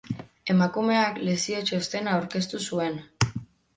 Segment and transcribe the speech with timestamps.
[0.53, 2.99] Emakumeak lesio txostena aurkeztu zuen.